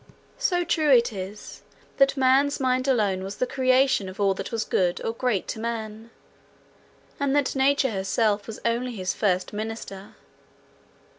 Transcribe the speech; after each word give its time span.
So 0.39 0.63
true 0.63 0.89
it 0.89 1.13
is, 1.13 1.61
that 1.97 2.17
man's 2.17 2.59
mind 2.59 2.87
alone 2.87 3.21
was 3.23 3.35
the 3.37 3.45
creator 3.45 4.09
of 4.09 4.19
all 4.19 4.33
that 4.33 4.51
was 4.51 4.63
good 4.65 4.99
or 5.05 5.13
great 5.13 5.47
to 5.49 5.59
man, 5.59 6.09
and 7.19 7.35
that 7.35 7.55
Nature 7.55 7.91
herself 7.91 8.47
was 8.47 8.59
only 8.65 8.95
his 8.95 9.13
first 9.13 9.53
minister. 9.53 10.15